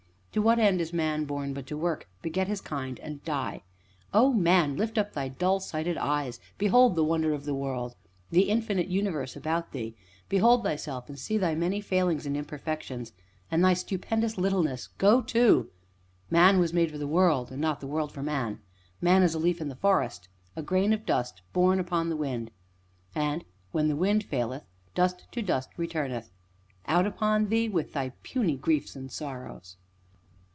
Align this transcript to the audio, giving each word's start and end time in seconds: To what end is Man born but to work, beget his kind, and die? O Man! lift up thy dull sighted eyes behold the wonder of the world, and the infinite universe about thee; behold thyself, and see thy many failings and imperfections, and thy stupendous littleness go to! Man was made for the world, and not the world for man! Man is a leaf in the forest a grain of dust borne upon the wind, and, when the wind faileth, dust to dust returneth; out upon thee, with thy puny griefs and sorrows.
To 0.33 0.41
what 0.41 0.59
end 0.59 0.79
is 0.79 0.93
Man 0.93 1.25
born 1.25 1.53
but 1.53 1.67
to 1.67 1.75
work, 1.75 2.07
beget 2.21 2.47
his 2.47 2.61
kind, 2.61 2.99
and 3.01 3.21
die? 3.25 3.63
O 4.13 4.31
Man! 4.31 4.77
lift 4.77 4.97
up 4.97 5.11
thy 5.11 5.27
dull 5.27 5.59
sighted 5.59 5.97
eyes 5.97 6.39
behold 6.57 6.95
the 6.95 7.03
wonder 7.03 7.33
of 7.33 7.43
the 7.43 7.53
world, 7.53 7.97
and 8.29 8.37
the 8.39 8.43
infinite 8.49 8.87
universe 8.87 9.35
about 9.35 9.73
thee; 9.73 9.93
behold 10.29 10.63
thyself, 10.63 11.09
and 11.09 11.19
see 11.19 11.37
thy 11.37 11.53
many 11.53 11.81
failings 11.81 12.25
and 12.25 12.37
imperfections, 12.37 13.11
and 13.51 13.61
thy 13.61 13.73
stupendous 13.73 14.37
littleness 14.37 14.87
go 14.97 15.21
to! 15.21 15.69
Man 16.29 16.59
was 16.59 16.71
made 16.71 16.91
for 16.91 16.97
the 16.97 17.07
world, 17.07 17.51
and 17.51 17.59
not 17.59 17.81
the 17.81 17.87
world 17.87 18.13
for 18.13 18.23
man! 18.23 18.61
Man 19.01 19.23
is 19.23 19.33
a 19.33 19.37
leaf 19.39 19.59
in 19.59 19.67
the 19.67 19.75
forest 19.75 20.29
a 20.55 20.61
grain 20.63 20.93
of 20.93 21.05
dust 21.05 21.41
borne 21.51 21.77
upon 21.77 22.07
the 22.07 22.15
wind, 22.15 22.51
and, 23.13 23.43
when 23.73 23.89
the 23.89 23.97
wind 23.97 24.23
faileth, 24.23 24.63
dust 24.95 25.25
to 25.33 25.41
dust 25.41 25.71
returneth; 25.75 26.31
out 26.87 27.05
upon 27.05 27.49
thee, 27.49 27.67
with 27.67 27.91
thy 27.91 28.13
puny 28.23 28.55
griefs 28.55 28.95
and 28.95 29.11
sorrows. 29.11 29.75